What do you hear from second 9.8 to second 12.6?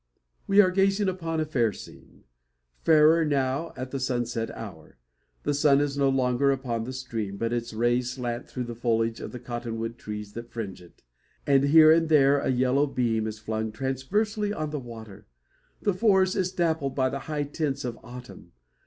trees that fringe it, and here and there a